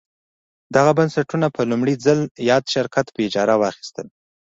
[0.75, 2.19] دغه بنسټونه په لومړي ځل
[2.49, 4.07] یاد شرکت په اجاره واخیستل.